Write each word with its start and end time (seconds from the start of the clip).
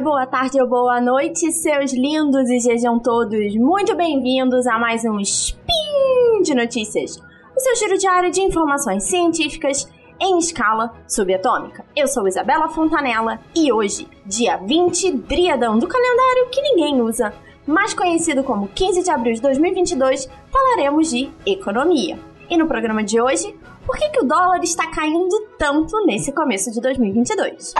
boa 0.00 0.24
tarde 0.24 0.58
ou 0.58 0.66
boa 0.66 0.98
noite, 0.98 1.52
seus 1.52 1.92
lindos, 1.92 2.48
e 2.48 2.58
sejam 2.58 2.98
todos 2.98 3.54
muito 3.54 3.94
bem-vindos 3.94 4.66
a 4.66 4.78
mais 4.78 5.04
um 5.04 5.20
Spin 5.20 6.42
de 6.42 6.54
Notícias, 6.54 7.22
o 7.54 7.60
seu 7.60 7.76
giro 7.76 7.98
diário 7.98 8.30
de 8.30 8.40
informações 8.40 9.02
científicas 9.02 9.86
em 10.18 10.38
escala 10.38 10.94
subatômica. 11.06 11.84
Eu 11.94 12.08
sou 12.08 12.26
Isabela 12.26 12.70
Fontanella 12.70 13.40
e 13.54 13.70
hoje, 13.70 14.08
dia 14.24 14.56
20 14.56 15.12
driadão 15.18 15.78
do 15.78 15.86
calendário 15.86 16.48
que 16.50 16.62
ninguém 16.62 17.02
usa, 17.02 17.34
mais 17.66 17.92
conhecido 17.92 18.42
como 18.42 18.68
15 18.68 19.02
de 19.02 19.10
abril 19.10 19.34
de 19.34 19.42
2022, 19.42 20.30
falaremos 20.50 21.10
de 21.10 21.30
economia. 21.44 22.18
E 22.48 22.56
no 22.56 22.66
programa 22.66 23.04
de 23.04 23.20
hoje, 23.20 23.54
por 23.84 23.98
que, 23.98 24.08
que 24.08 24.20
o 24.20 24.26
dólar 24.26 24.62
está 24.62 24.86
caindo 24.86 25.46
tanto 25.58 26.06
nesse 26.06 26.32
começo 26.32 26.70
de 26.70 26.80
2022? 26.80 27.74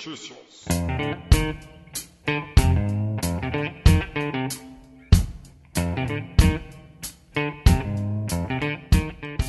Notícias. 0.00 0.64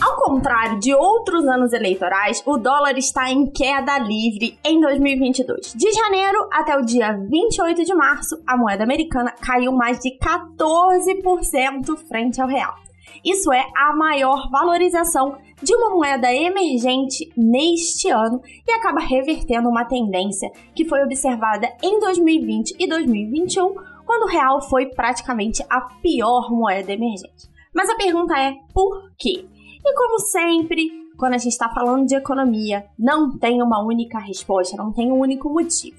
Ao 0.02 0.16
contrário 0.18 0.78
de 0.80 0.94
outros 0.94 1.46
anos 1.46 1.72
eleitorais, 1.72 2.44
o 2.46 2.58
dólar 2.58 2.98
está 2.98 3.32
em 3.32 3.50
queda 3.50 3.98
livre 4.00 4.60
em 4.66 4.82
2022. 4.82 5.74
De 5.74 5.90
janeiro 5.90 6.50
até 6.52 6.76
o 6.78 6.82
dia 6.82 7.14
28 7.14 7.86
de 7.86 7.96
março, 7.96 8.44
a 8.46 8.58
moeda 8.58 8.84
americana 8.84 9.32
caiu 9.32 9.72
mais 9.72 10.00
de 10.00 10.18
14% 10.18 11.98
frente 12.10 12.42
ao 12.42 12.48
real. 12.50 12.76
Isso 13.24 13.52
é 13.52 13.64
a 13.76 13.96
maior 13.96 14.50
valorização 14.50 15.38
de 15.62 15.76
uma 15.76 15.92
moeda 15.92 16.34
emergente 16.34 17.32
neste 17.38 18.10
ano 18.10 18.42
e 18.68 18.72
acaba 18.72 19.00
revertendo 19.00 19.70
uma 19.70 19.86
tendência 19.86 20.50
que 20.76 20.86
foi 20.86 21.04
observada 21.04 21.72
em 21.84 22.00
2020 22.00 22.76
e 22.80 22.88
2021, 22.88 23.74
quando 24.06 24.24
o 24.24 24.28
real 24.28 24.62
foi 24.62 24.88
praticamente 24.88 25.64
a 25.70 25.82
pior 26.02 26.52
moeda 26.52 26.92
emergente. 26.92 27.50
Mas 27.74 27.90
a 27.90 27.96
pergunta 27.96 28.38
é 28.38 28.54
por 28.74 29.12
quê? 29.18 29.46
E 29.84 29.96
como 29.96 30.20
sempre, 30.20 30.90
quando 31.18 31.34
a 31.34 31.38
gente 31.38 31.54
está 31.54 31.70
falando 31.70 32.06
de 32.06 32.16
economia, 32.16 32.86
não 32.98 33.38
tem 33.38 33.62
uma 33.62 33.84
única 33.84 34.20
resposta, 34.20 34.76
não 34.76 34.92
tem 34.92 35.12
um 35.12 35.20
único 35.20 35.50
motivo. 35.50 35.98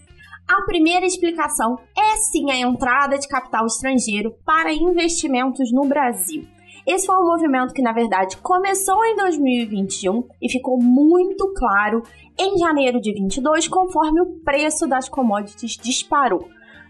A 0.49 0.63
primeira 0.63 1.07
explicação 1.07 1.79
é 1.97 2.17
sim 2.17 2.51
a 2.51 2.57
entrada 2.57 3.17
de 3.17 3.29
capital 3.29 3.65
estrangeiro 3.65 4.35
para 4.45 4.73
investimentos 4.73 5.73
no 5.73 5.87
Brasil. 5.87 6.47
Esse 6.87 7.07
foi 7.07 7.17
um 7.17 7.27
movimento 7.27 7.73
que, 7.73 7.83
na 7.83 7.93
verdade, 7.93 8.37
começou 8.39 9.05
em 9.05 9.17
2021 9.17 10.25
e 10.41 10.51
ficou 10.51 10.83
muito 10.83 11.53
claro 11.55 12.03
em 12.39 12.59
janeiro 12.59 13.01
de 13.01 13.13
22, 13.13 13.69
conforme 13.69 14.21
o 14.21 14.41
preço 14.45 14.87
das 14.89 15.09
commodities 15.09 15.77
disparou. 15.77 16.49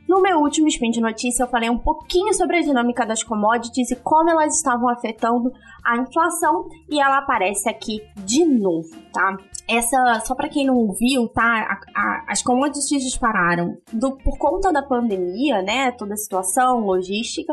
No 0.08 0.20
meu 0.20 0.38
último 0.38 0.66
spin 0.68 0.90
de 0.90 1.00
notícia, 1.00 1.44
eu 1.44 1.48
falei 1.48 1.70
um 1.70 1.78
pouquinho 1.78 2.32
sobre 2.34 2.58
a 2.58 2.62
dinâmica 2.62 3.06
das 3.06 3.22
commodities 3.22 3.90
e 3.90 3.96
como 3.96 4.30
elas 4.30 4.56
estavam 4.56 4.88
afetando 4.88 5.52
a 5.84 5.96
inflação, 5.96 6.68
e 6.88 6.98
ela 7.00 7.18
aparece 7.18 7.68
aqui 7.68 8.02
de 8.24 8.44
novo, 8.44 8.90
tá? 9.12 9.36
Essa, 9.68 10.20
só 10.24 10.34
para 10.34 10.48
quem 10.48 10.66
não 10.66 10.92
viu, 10.92 11.28
tá? 11.28 11.44
A, 11.44 12.00
a, 12.00 12.24
as 12.28 12.42
commodities 12.42 13.02
dispararam 13.02 13.76
do, 13.92 14.16
por 14.16 14.38
conta 14.38 14.72
da 14.72 14.82
pandemia, 14.82 15.62
né? 15.62 15.92
Toda 15.92 16.14
a 16.14 16.16
situação 16.16 16.80
logística. 16.80 17.52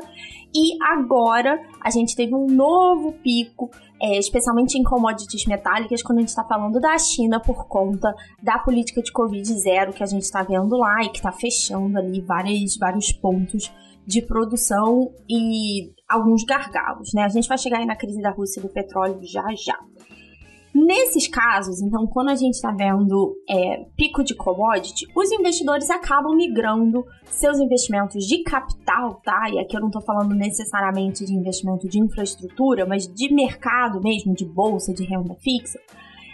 E 0.53 0.77
agora 0.83 1.61
a 1.81 1.89
gente 1.89 2.15
teve 2.15 2.33
um 2.33 2.47
novo 2.47 3.13
pico, 3.21 3.69
é, 4.01 4.17
especialmente 4.17 4.77
em 4.77 4.83
commodities 4.83 5.45
metálicas, 5.45 6.01
quando 6.01 6.19
a 6.19 6.21
gente 6.21 6.29
está 6.29 6.43
falando 6.43 6.79
da 6.79 6.97
China 6.97 7.39
por 7.39 7.67
conta 7.67 8.13
da 8.41 8.57
política 8.57 9.01
de 9.01 9.11
Covid 9.11 9.43
zero 9.59 9.93
que 9.93 10.01
a 10.01 10.07
gente 10.07 10.23
está 10.23 10.41
vendo 10.41 10.75
lá 10.75 11.03
e 11.03 11.09
que 11.09 11.17
está 11.17 11.31
fechando 11.31 11.99
ali 11.99 12.21
vários, 12.21 12.77
vários 12.77 13.11
pontos 13.11 13.71
de 14.09 14.23
produção 14.23 15.11
e 15.29 15.93
alguns 16.09 16.43
gargalos, 16.43 17.13
né? 17.13 17.23
A 17.23 17.29
gente 17.29 17.47
vai 17.47 17.59
chegar 17.59 17.77
aí 17.77 17.85
na 17.85 17.95
crise 17.95 18.19
da 18.19 18.31
Rússia 18.31 18.59
do 18.59 18.67
petróleo 18.67 19.19
já 19.21 19.45
já. 19.55 19.77
Nesses 20.73 21.27
casos, 21.27 21.81
então, 21.81 22.05
quando 22.05 22.29
a 22.29 22.35
gente 22.35 22.53
está 22.53 22.71
vendo 22.71 23.35
é, 23.49 23.85
pico 23.97 24.23
de 24.23 24.35
commodity, 24.35 25.07
os 25.15 25.31
investidores 25.31 25.89
acabam 25.89 26.35
migrando 26.35 27.03
seus 27.25 27.59
investimentos 27.59 28.25
de 28.25 28.43
capital, 28.43 29.19
tá? 29.23 29.49
E 29.51 29.59
aqui 29.59 29.75
eu 29.75 29.81
não 29.81 29.87
estou 29.87 30.01
falando 30.01 30.35
necessariamente 30.35 31.25
de 31.25 31.33
investimento 31.33 31.87
de 31.89 31.99
infraestrutura, 31.99 32.85
mas 32.85 33.07
de 33.07 33.33
mercado 33.33 33.99
mesmo, 33.99 34.33
de 34.33 34.45
bolsa, 34.45 34.93
de 34.93 35.03
renda 35.03 35.35
fixa, 35.35 35.79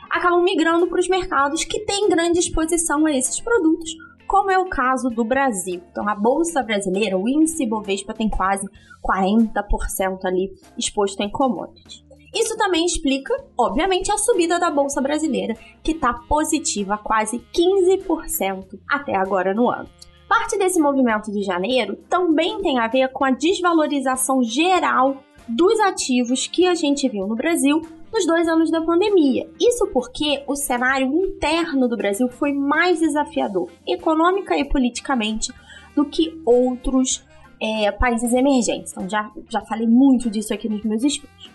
acabam 0.10 0.44
migrando 0.44 0.88
para 0.88 1.00
os 1.00 1.08
mercados 1.08 1.64
que 1.64 1.86
têm 1.86 2.10
grande 2.10 2.40
exposição 2.40 3.06
a 3.06 3.12
esses 3.12 3.40
produtos, 3.40 3.96
como 4.28 4.52
é 4.52 4.60
o 4.60 4.68
caso 4.68 5.10
do 5.10 5.24
Brasil. 5.24 5.82
Então, 5.92 6.08
a 6.10 6.16
bolsa 6.16 6.62
brasileira, 6.62 7.18
o 7.18 7.30
índice 7.30 7.66
Bovespa 7.66 8.14
tem 8.14 8.30
quase 8.30 8.68
40% 9.04 10.26
ali 10.26 10.52
exposto 10.78 11.22
em 11.22 11.30
commodities. 11.30 12.05
Isso 12.36 12.58
também 12.58 12.86
explica, 12.86 13.34
obviamente, 13.58 14.12
a 14.12 14.18
subida 14.18 14.60
da 14.60 14.70
bolsa 14.70 15.02
brasileira, 15.02 15.56
que 15.82 15.94
está 15.94 16.14
positiva 16.14 16.98
quase 16.98 17.40
15% 17.54 18.78
até 18.88 19.16
agora 19.16 19.54
no 19.54 19.70
ano. 19.70 19.88
Parte 20.28 20.58
desse 20.58 20.80
movimento 20.80 21.32
de 21.32 21.44
janeiro 21.44 21.96
também 22.10 22.62
tem 22.62 22.78
a 22.80 22.88
ver 22.88 23.10
com 23.10 23.24
a 23.24 23.32
desvalorização 23.32 24.44
geral 24.44 25.18
dos 25.48 25.80
ativos 25.80 26.48
que 26.48 26.68
a 26.68 26.76
gente 26.76 27.08
viu 27.08 27.26
no 27.26 27.36
Brasil 27.36 27.82
nos 28.12 28.26
dois 28.26 28.48
anos 28.48 28.72
da 28.72 28.82
pandemia. 28.82 29.48
Isso 29.60 29.88
porque 29.94 30.44
o 30.48 30.56
cenário 30.56 31.08
interno 31.08 31.88
do 31.88 31.96
Brasil 31.96 32.28
foi 32.28 32.52
mais 32.54 33.00
desafiador, 33.00 33.70
econômica 33.88 34.58
e 34.58 34.66
politicamente, 34.66 35.54
do 35.96 36.04
que 36.04 36.42
outros 36.46 37.24
é, 37.62 37.92
países 37.92 38.34
emergentes. 38.34 38.92
Então, 38.92 39.08
já, 39.08 39.32
já 39.50 39.62
falei 39.62 39.88
muito 39.88 40.30
disso 40.30 40.54
aqui 40.54 40.68
nos 40.68 40.84
meus 40.84 41.04
estudos. 41.04 41.55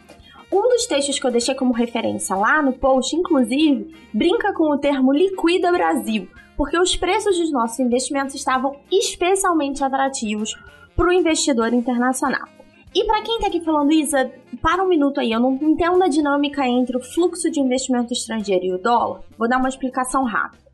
Um 0.53 0.69
dos 0.69 0.87
textos 0.87 1.19
que 1.19 1.27
eu 1.27 1.31
deixei 1.31 1.55
como 1.55 1.73
referência 1.73 2.35
lá 2.35 2.61
no 2.61 2.73
post, 2.73 3.15
inclusive, 3.15 3.95
brinca 4.13 4.53
com 4.53 4.73
o 4.73 4.79
termo 4.79 5.13
Liquida 5.13 5.71
Brasil, 5.71 6.29
porque 6.57 6.77
os 6.77 6.97
preços 6.97 7.39
dos 7.39 7.53
nossos 7.53 7.79
investimentos 7.79 8.35
estavam 8.35 8.77
especialmente 8.91 9.85
atrativos 9.85 10.57
para 10.97 11.09
o 11.09 11.13
investidor 11.13 11.73
internacional. 11.73 12.49
E 12.93 13.05
para 13.05 13.23
quem 13.23 13.37
está 13.37 13.47
aqui 13.47 13.61
falando 13.61 13.93
isso, 13.93 14.17
para 14.61 14.83
um 14.83 14.89
minuto 14.89 15.21
aí, 15.21 15.31
eu 15.31 15.39
não 15.39 15.55
entendo 15.55 16.03
a 16.03 16.09
dinâmica 16.09 16.67
entre 16.67 16.97
o 16.97 17.01
fluxo 17.01 17.49
de 17.49 17.61
investimento 17.61 18.13
estrangeiro 18.13 18.65
e 18.65 18.73
o 18.73 18.79
dólar. 18.79 19.21
Vou 19.39 19.49
dar 19.49 19.59
uma 19.59 19.69
explicação 19.69 20.25
rápida. 20.25 20.70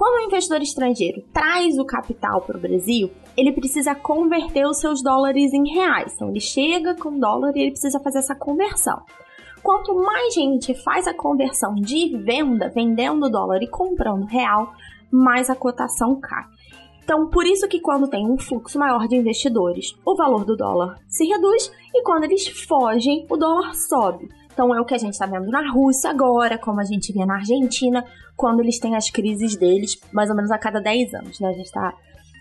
Quando 0.00 0.14
o 0.14 0.26
investidor 0.28 0.62
estrangeiro 0.62 1.22
traz 1.30 1.78
o 1.78 1.84
capital 1.84 2.40
para 2.40 2.56
o 2.56 2.60
Brasil, 2.60 3.10
ele 3.36 3.52
precisa 3.52 3.94
converter 3.94 4.66
os 4.66 4.78
seus 4.78 5.02
dólares 5.02 5.52
em 5.52 5.74
reais. 5.74 6.14
Então, 6.14 6.30
ele 6.30 6.40
chega 6.40 6.94
com 6.94 7.18
dólar 7.18 7.54
e 7.54 7.60
ele 7.60 7.72
precisa 7.72 8.00
fazer 8.00 8.20
essa 8.20 8.34
conversão. 8.34 9.02
Quanto 9.62 9.94
mais 9.94 10.32
gente 10.32 10.72
faz 10.72 11.06
a 11.06 11.12
conversão 11.12 11.74
de 11.74 12.16
venda, 12.16 12.70
vendendo 12.70 13.28
dólar 13.28 13.62
e 13.62 13.68
comprando 13.68 14.24
real, 14.24 14.72
mais 15.10 15.50
a 15.50 15.54
cotação 15.54 16.18
cai. 16.18 16.46
Então, 17.04 17.28
por 17.28 17.44
isso 17.44 17.68
que 17.68 17.78
quando 17.78 18.08
tem 18.08 18.26
um 18.26 18.38
fluxo 18.38 18.78
maior 18.78 19.06
de 19.06 19.16
investidores, 19.16 19.94
o 20.02 20.16
valor 20.16 20.46
do 20.46 20.56
dólar 20.56 20.98
se 21.08 21.26
reduz 21.26 21.70
e 21.94 22.02
quando 22.04 22.24
eles 22.24 22.48
fogem, 22.48 23.26
o 23.28 23.36
dólar 23.36 23.74
sobe. 23.74 24.30
Então 24.52 24.74
é 24.74 24.80
o 24.80 24.84
que 24.84 24.94
a 24.94 24.98
gente 24.98 25.12
está 25.12 25.26
vendo 25.26 25.50
na 25.50 25.70
Rússia 25.70 26.10
agora, 26.10 26.58
como 26.58 26.80
a 26.80 26.84
gente 26.84 27.12
vê 27.12 27.24
na 27.24 27.36
Argentina, 27.36 28.04
quando 28.36 28.60
eles 28.60 28.78
têm 28.78 28.96
as 28.96 29.10
crises 29.10 29.56
deles, 29.56 30.00
mais 30.12 30.30
ou 30.30 30.36
menos 30.36 30.50
a 30.50 30.58
cada 30.58 30.80
10 30.80 31.14
anos, 31.14 31.40
né? 31.40 31.48
A 31.48 31.52
gente 31.52 31.70
tá. 31.70 31.94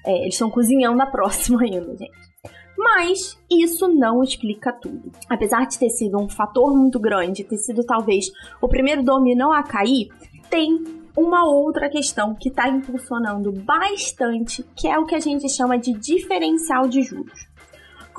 É, 0.06 0.22
eles 0.22 0.36
estão 0.36 0.50
cozinhando 0.50 1.02
a 1.02 1.06
próxima 1.06 1.62
ainda, 1.64 1.96
gente. 1.96 2.30
Mas 2.78 3.38
isso 3.52 3.90
não 3.90 4.24
explica 4.24 4.72
tudo. 4.72 5.12
Apesar 5.30 5.68
de 5.68 5.78
ter 5.78 5.90
sido 5.90 6.18
um 6.18 6.30
fator 6.30 6.74
muito 6.74 6.98
grande, 6.98 7.44
ter 7.44 7.58
sido 7.58 7.84
talvez 7.84 8.32
o 8.62 8.70
primeiro 8.70 9.04
domínio 9.04 9.52
a 9.52 9.62
cair, 9.62 10.08
tem 10.50 10.82
uma 11.16 11.46
outra 11.46 11.90
questão 11.90 12.34
que 12.34 12.48
está 12.48 12.70
impulsionando 12.70 13.52
bastante, 13.52 14.64
que 14.76 14.88
é 14.88 14.98
o 14.98 15.06
que 15.06 15.16
a 15.16 15.20
gente 15.20 15.50
chama 15.50 15.78
de 15.78 15.92
diferencial 15.92 16.88
de 16.88 17.02
juros. 17.02 17.49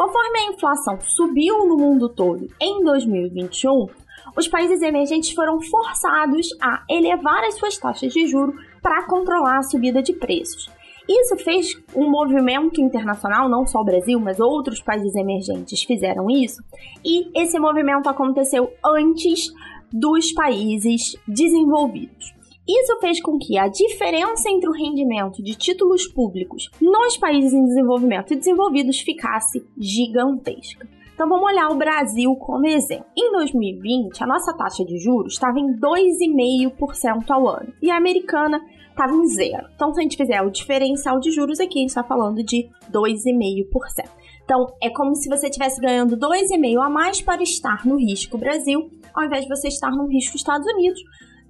Conforme 0.00 0.38
a 0.38 0.52
inflação 0.54 0.98
subiu 1.02 1.68
no 1.68 1.76
mundo 1.76 2.08
todo 2.08 2.48
em 2.58 2.82
2021, 2.82 3.86
os 4.34 4.48
países 4.48 4.80
emergentes 4.80 5.30
foram 5.32 5.60
forçados 5.60 6.48
a 6.58 6.82
elevar 6.88 7.44
as 7.44 7.56
suas 7.56 7.76
taxas 7.76 8.10
de 8.10 8.26
juro 8.26 8.54
para 8.80 9.06
controlar 9.06 9.58
a 9.58 9.62
subida 9.62 10.02
de 10.02 10.14
preços. 10.14 10.70
Isso 11.06 11.36
fez 11.36 11.78
um 11.94 12.08
movimento 12.08 12.80
internacional, 12.80 13.46
não 13.46 13.66
só 13.66 13.80
o 13.80 13.84
Brasil, 13.84 14.18
mas 14.18 14.40
outros 14.40 14.80
países 14.80 15.14
emergentes 15.14 15.82
fizeram 15.82 16.30
isso, 16.30 16.62
e 17.04 17.28
esse 17.38 17.58
movimento 17.58 18.08
aconteceu 18.08 18.72
antes 18.82 19.52
dos 19.92 20.32
países 20.32 21.14
desenvolvidos. 21.28 22.39
Isso 22.68 22.98
fez 23.00 23.20
com 23.20 23.38
que 23.38 23.58
a 23.58 23.68
diferença 23.68 24.48
entre 24.48 24.68
o 24.68 24.72
rendimento 24.72 25.42
de 25.42 25.54
títulos 25.54 26.06
públicos 26.06 26.70
nos 26.80 27.16
países 27.16 27.52
em 27.52 27.64
desenvolvimento 27.64 28.32
e 28.32 28.36
desenvolvidos 28.36 29.00
ficasse 29.00 29.66
gigantesca. 29.78 30.88
Então 31.14 31.28
vamos 31.28 31.50
olhar 31.50 31.68
o 31.68 31.76
Brasil 31.76 32.34
como 32.36 32.66
exemplo. 32.66 33.04
Em 33.16 33.30
2020, 33.32 34.22
a 34.22 34.26
nossa 34.26 34.54
taxa 34.56 34.84
de 34.84 34.98
juros 34.98 35.34
estava 35.34 35.58
em 35.58 35.78
2,5% 35.78 37.30
ao 37.30 37.46
ano 37.46 37.74
e 37.82 37.90
a 37.90 37.96
americana 37.96 38.60
estava 38.88 39.14
em 39.14 39.26
zero. 39.26 39.66
Então, 39.74 39.92
se 39.92 40.00
a 40.00 40.02
gente 40.02 40.16
fizer 40.16 40.40
o 40.42 40.50
diferencial 40.50 41.20
de 41.20 41.30
juros 41.30 41.60
aqui, 41.60 41.78
a 41.78 41.82
gente 41.82 41.90
está 41.90 42.04
falando 42.04 42.42
de 42.42 42.68
2,5%. 42.90 44.08
Então, 44.44 44.74
é 44.82 44.90
como 44.90 45.14
se 45.14 45.28
você 45.28 45.46
estivesse 45.46 45.80
ganhando 45.80 46.16
2,5% 46.16 46.80
a 46.82 46.90
mais 46.90 47.20
para 47.20 47.42
estar 47.42 47.86
no 47.86 47.96
risco 47.96 48.38
Brasil, 48.38 48.90
ao 49.14 49.24
invés 49.24 49.44
de 49.44 49.48
você 49.48 49.68
estar 49.68 49.90
no 49.90 50.06
risco 50.06 50.36
Estados 50.36 50.66
Unidos. 50.72 51.00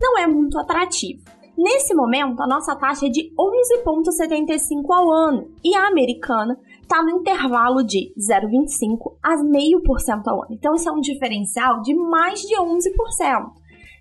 Não 0.00 0.18
é 0.18 0.26
muito 0.26 0.58
atrativo. 0.58 1.22
Nesse 1.56 1.94
momento, 1.94 2.40
a 2.42 2.46
nossa 2.46 2.74
taxa 2.74 3.06
é 3.06 3.10
de 3.10 3.30
11,75 3.38 4.84
ao 4.90 5.10
ano 5.10 5.50
e 5.62 5.76
a 5.76 5.88
americana 5.88 6.58
está 6.80 7.02
no 7.02 7.10
intervalo 7.10 7.82
de 7.84 8.14
0,25 8.18 9.16
a 9.22 9.36
0,5% 9.36 10.22
ao 10.26 10.42
ano. 10.42 10.52
Então, 10.52 10.74
isso 10.74 10.88
é 10.88 10.92
um 10.92 11.00
diferencial 11.00 11.82
de 11.82 11.94
mais 11.94 12.40
de 12.40 12.56
11%. 12.56 13.52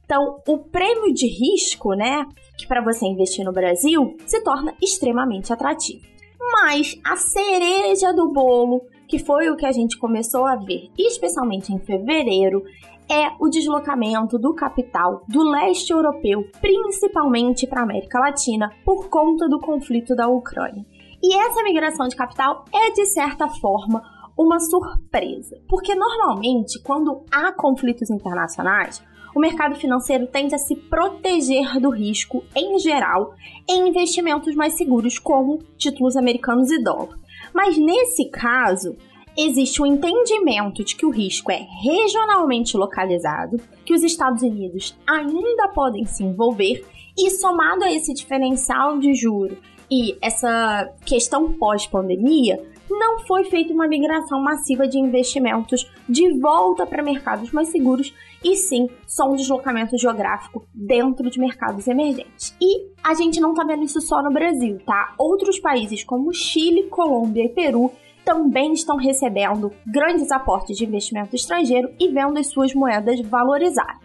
Então, 0.05 0.39
o 0.47 0.57
prêmio 0.57 1.13
de 1.13 1.27
risco, 1.27 1.93
né, 1.93 2.25
que 2.57 2.65
para 2.65 2.81
você 2.81 3.05
investir 3.05 3.43
no 3.43 3.51
Brasil, 3.51 4.15
se 4.25 4.41
torna 4.41 4.73
extremamente 4.81 5.51
atrativo. 5.51 6.01
Mas 6.39 6.97
a 7.05 7.15
cereja 7.15 8.11
do 8.13 8.31
bolo, 8.31 8.81
que 9.07 9.19
foi 9.19 9.49
o 9.49 9.55
que 9.55 9.65
a 9.65 9.71
gente 9.71 9.99
começou 9.99 10.45
a 10.45 10.55
ver, 10.55 10.89
especialmente 10.97 11.73
em 11.73 11.77
fevereiro, 11.77 12.63
é 13.11 13.31
o 13.39 13.49
deslocamento 13.49 14.37
do 14.37 14.53
capital 14.53 15.23
do 15.27 15.41
leste 15.49 15.91
europeu, 15.91 16.45
principalmente 16.61 17.65
para 17.65 17.81
a 17.81 17.83
América 17.83 18.19
Latina, 18.19 18.71
por 18.85 19.09
conta 19.09 19.49
do 19.49 19.59
conflito 19.59 20.15
da 20.15 20.27
Ucrânia. 20.27 20.85
E 21.21 21.35
essa 21.35 21.63
migração 21.63 22.07
de 22.07 22.15
capital 22.15 22.63
é, 22.71 22.91
de 22.91 23.05
certa 23.07 23.47
forma, 23.47 24.01
uma 24.37 24.59
surpresa, 24.59 25.57
porque 25.67 25.93
normalmente, 25.95 26.81
quando 26.83 27.25
há 27.31 27.51
conflitos 27.51 28.09
internacionais, 28.09 29.03
o 29.35 29.39
mercado 29.39 29.75
financeiro 29.75 30.27
tende 30.27 30.55
a 30.55 30.57
se 30.57 30.75
proteger 30.75 31.79
do 31.79 31.89
risco 31.89 32.43
em 32.55 32.79
geral 32.79 33.33
em 33.67 33.89
investimentos 33.89 34.55
mais 34.55 34.73
seguros, 34.73 35.19
como 35.19 35.59
títulos 35.77 36.15
americanos 36.15 36.71
e 36.71 36.81
dólar. 36.81 37.17
Mas 37.53 37.77
nesse 37.77 38.29
caso, 38.29 38.95
existe 39.37 39.81
um 39.81 39.85
entendimento 39.85 40.83
de 40.83 40.95
que 40.95 41.05
o 41.05 41.09
risco 41.09 41.51
é 41.51 41.65
regionalmente 41.81 42.75
localizado, 42.75 43.57
que 43.85 43.93
os 43.93 44.03
Estados 44.03 44.41
Unidos 44.41 44.97
ainda 45.07 45.67
podem 45.69 46.05
se 46.05 46.23
envolver, 46.23 46.85
e 47.17 47.29
somado 47.31 47.83
a 47.83 47.91
esse 47.91 48.13
diferencial 48.13 48.97
de 48.97 49.13
juro 49.13 49.57
e 49.91 50.17
essa 50.21 50.89
questão 51.03 51.51
pós-pandemia, 51.53 52.63
não 52.89 53.19
foi 53.19 53.43
feita 53.45 53.73
uma 53.73 53.87
migração 53.87 54.41
massiva 54.41 54.87
de 54.87 54.97
investimentos 54.97 55.89
de 56.07 56.39
volta 56.39 56.85
para 56.85 57.03
mercados 57.03 57.51
mais 57.51 57.69
seguros 57.69 58.13
e 58.43 58.55
sim 58.55 58.89
só 59.05 59.29
um 59.29 59.35
deslocamento 59.35 59.97
geográfico 59.97 60.65
dentro 60.73 61.29
de 61.29 61.39
mercados 61.39 61.87
emergentes. 61.87 62.55
E 62.59 62.89
a 63.03 63.13
gente 63.13 63.39
não 63.39 63.53
tá 63.53 63.63
vendo 63.63 63.83
isso 63.83 64.01
só 64.01 64.23
no 64.23 64.31
Brasil, 64.31 64.79
tá? 64.85 65.13
Outros 65.17 65.59
países 65.59 66.03
como 66.03 66.33
Chile, 66.33 66.83
Colômbia 66.83 67.45
e 67.45 67.49
Peru 67.49 67.91
também 68.23 68.73
estão 68.73 68.97
recebendo 68.97 69.71
grandes 69.85 70.31
aportes 70.31 70.77
de 70.77 70.85
investimento 70.85 71.35
estrangeiro 71.35 71.91
e 71.99 72.07
vendo 72.09 72.37
as 72.37 72.47
suas 72.47 72.73
moedas 72.73 73.19
valorizar. 73.21 73.99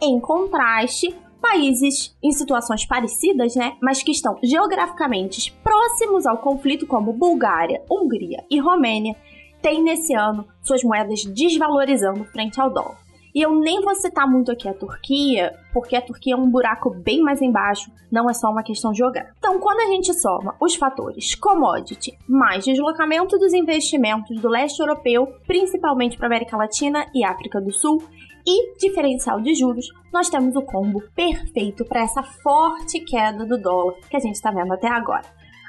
Em 0.00 0.18
contraste, 0.18 1.14
países 1.40 2.16
em 2.22 2.30
situações 2.32 2.84
parecidas, 2.84 3.54
né, 3.56 3.76
mas 3.80 4.02
que 4.02 4.12
estão 4.12 4.38
geograficamente 4.42 5.52
próximos 5.62 6.26
ao 6.26 6.38
conflito, 6.38 6.86
como 6.86 7.12
Bulgária, 7.12 7.82
Hungria 7.90 8.44
e 8.50 8.58
Romênia, 8.58 9.16
têm 9.62 9.82
nesse 9.82 10.14
ano 10.14 10.46
suas 10.62 10.82
moedas 10.82 11.24
desvalorizando 11.24 12.24
frente 12.26 12.60
ao 12.60 12.70
dólar. 12.70 13.09
E 13.34 13.42
eu 13.42 13.54
nem 13.54 13.80
vou 13.80 13.94
citar 13.94 14.26
muito 14.28 14.50
aqui 14.50 14.68
a 14.68 14.74
Turquia, 14.74 15.54
porque 15.72 15.96
a 15.96 16.02
Turquia 16.02 16.34
é 16.34 16.36
um 16.36 16.50
buraco 16.50 16.90
bem 16.90 17.20
mais 17.20 17.40
embaixo, 17.40 17.90
não 18.10 18.28
é 18.28 18.34
só 18.34 18.50
uma 18.50 18.62
questão 18.62 18.92
geográfica. 18.92 19.34
Então, 19.38 19.58
quando 19.58 19.80
a 19.80 19.86
gente 19.86 20.12
soma 20.14 20.56
os 20.60 20.74
fatores 20.74 21.34
commodity 21.34 22.18
mais 22.28 22.64
deslocamento 22.64 23.38
dos 23.38 23.52
investimentos 23.52 24.40
do 24.40 24.48
leste 24.48 24.80
europeu, 24.80 25.28
principalmente 25.46 26.16
para 26.16 26.26
América 26.26 26.56
Latina 26.56 27.06
e 27.14 27.24
África 27.24 27.60
do 27.60 27.72
Sul, 27.72 28.02
e 28.46 28.76
diferencial 28.78 29.40
de 29.40 29.54
juros, 29.54 29.92
nós 30.12 30.28
temos 30.28 30.56
o 30.56 30.62
combo 30.62 31.02
perfeito 31.14 31.84
para 31.84 32.02
essa 32.02 32.22
forte 32.22 33.00
queda 33.00 33.44
do 33.44 33.60
dólar 33.60 33.94
que 34.08 34.16
a 34.16 34.20
gente 34.20 34.34
está 34.34 34.50
vendo 34.50 34.72
até 34.72 34.88
agora. 34.88 35.24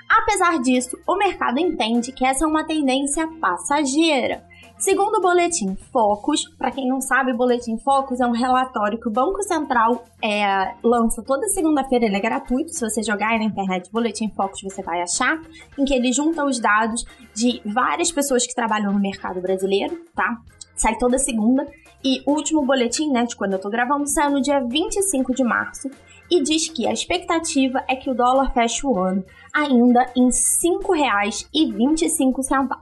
Apesar 0.09 0.59
disso, 0.59 0.97
o 1.07 1.15
mercado 1.15 1.59
entende 1.59 2.11
que 2.11 2.25
essa 2.25 2.43
é 2.43 2.47
uma 2.47 2.65
tendência 2.65 3.27
passageira 3.39 4.43
Segundo 4.81 5.19
o 5.19 5.21
Boletim 5.21 5.77
Focus, 5.93 6.49
para 6.57 6.71
quem 6.71 6.87
não 6.87 6.99
sabe, 6.99 7.33
o 7.33 7.37
Boletim 7.37 7.77
Focus 7.77 8.19
é 8.19 8.25
um 8.25 8.31
relatório 8.31 8.99
que 8.99 9.07
o 9.07 9.11
Banco 9.11 9.43
Central 9.43 10.03
é, 10.19 10.73
lança 10.83 11.21
toda 11.21 11.47
segunda-feira, 11.49 12.05
ele 12.05 12.15
é 12.15 12.19
gratuito, 12.19 12.73
se 12.73 12.81
você 12.81 13.03
jogar 13.03 13.29
aí 13.29 13.37
na 13.37 13.45
internet 13.45 13.91
Boletim 13.91 14.31
Focus 14.35 14.63
você 14.63 14.81
vai 14.81 15.03
achar, 15.03 15.39
em 15.77 15.85
que 15.85 15.93
ele 15.93 16.11
junta 16.11 16.43
os 16.43 16.59
dados 16.59 17.05
de 17.31 17.61
várias 17.63 18.11
pessoas 18.11 18.47
que 18.47 18.55
trabalham 18.55 18.91
no 18.91 18.99
mercado 18.99 19.39
brasileiro, 19.39 20.01
tá? 20.15 20.41
Sai 20.75 20.97
toda 20.97 21.19
segunda. 21.19 21.63
E 22.03 22.23
o 22.25 22.31
último 22.31 22.65
boletim, 22.65 23.11
né, 23.11 23.25
de 23.25 23.35
quando 23.35 23.53
eu 23.53 23.59
tô 23.59 23.69
gravando, 23.69 24.07
sai 24.07 24.31
no 24.31 24.41
dia 24.41 24.65
25 24.67 25.35
de 25.35 25.43
março 25.43 25.91
e 26.27 26.41
diz 26.41 26.67
que 26.69 26.87
a 26.87 26.91
expectativa 26.91 27.83
é 27.87 27.95
que 27.95 28.09
o 28.09 28.15
dólar 28.15 28.51
feche 28.51 28.87
o 28.87 28.97
ano 28.97 29.23
ainda 29.53 30.11
em 30.15 30.25
R$ 30.25 30.31
5,25. 30.31 32.81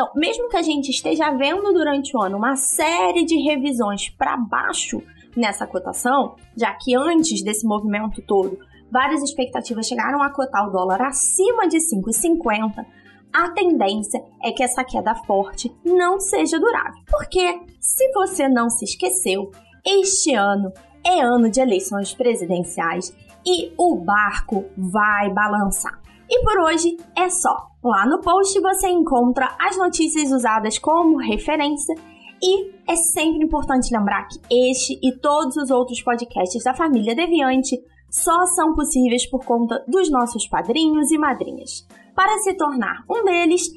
Então, 0.00 0.12
mesmo 0.14 0.48
que 0.48 0.56
a 0.56 0.62
gente 0.62 0.88
esteja 0.88 1.30
vendo 1.32 1.74
durante 1.74 2.16
o 2.16 2.22
ano 2.22 2.38
uma 2.38 2.56
série 2.56 3.22
de 3.22 3.36
revisões 3.36 4.08
para 4.08 4.34
baixo 4.34 5.02
nessa 5.36 5.66
cotação, 5.66 6.36
já 6.56 6.72
que 6.72 6.96
antes 6.96 7.44
desse 7.44 7.66
movimento 7.66 8.22
todo, 8.22 8.58
várias 8.90 9.22
expectativas 9.22 9.86
chegaram 9.86 10.22
a 10.22 10.30
cotar 10.30 10.66
o 10.66 10.70
dólar 10.70 11.02
acima 11.02 11.68
de 11.68 11.76
5,50, 11.76 12.82
a 13.30 13.50
tendência 13.50 14.24
é 14.42 14.50
que 14.52 14.62
essa 14.62 14.82
queda 14.84 15.14
forte 15.26 15.70
não 15.84 16.18
seja 16.18 16.58
durável. 16.58 17.02
Porque, 17.06 17.60
se 17.78 18.10
você 18.14 18.48
não 18.48 18.70
se 18.70 18.86
esqueceu, 18.86 19.50
este 19.84 20.34
ano 20.34 20.72
é 21.04 21.20
ano 21.20 21.50
de 21.50 21.60
eleições 21.60 22.14
presidenciais 22.14 23.14
e 23.44 23.70
o 23.76 23.96
barco 23.96 24.64
vai 24.78 25.28
balançar. 25.28 25.99
E 26.30 26.44
por 26.44 26.60
hoje 26.60 26.96
é 27.16 27.28
só. 27.28 27.70
Lá 27.82 28.06
no 28.06 28.20
post 28.20 28.60
você 28.60 28.88
encontra 28.88 29.56
as 29.58 29.76
notícias 29.76 30.30
usadas 30.30 30.78
como 30.78 31.16
referência 31.16 31.94
e 32.40 32.70
é 32.86 32.94
sempre 32.94 33.44
importante 33.44 33.92
lembrar 33.92 34.28
que 34.28 34.38
este 34.50 34.98
e 35.02 35.18
todos 35.18 35.56
os 35.56 35.70
outros 35.70 36.00
podcasts 36.02 36.62
da 36.62 36.72
família 36.72 37.14
Deviante 37.14 37.78
só 38.08 38.46
são 38.46 38.74
possíveis 38.74 39.26
por 39.26 39.44
conta 39.44 39.84
dos 39.88 40.10
nossos 40.10 40.46
padrinhos 40.46 41.10
e 41.10 41.18
madrinhas. 41.18 41.86
Para 42.14 42.38
se 42.38 42.54
tornar 42.54 43.04
um 43.10 43.24
deles, 43.24 43.70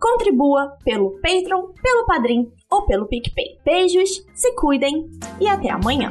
contribua 0.00 0.76
pelo 0.84 1.12
Patreon, 1.20 1.68
pelo 1.82 2.06
Padrim 2.06 2.50
ou 2.70 2.86
pelo 2.86 3.06
PicPay. 3.06 3.58
Beijos, 3.64 4.24
se 4.34 4.54
cuidem 4.54 5.10
e 5.40 5.46
até 5.46 5.70
amanhã! 5.70 6.10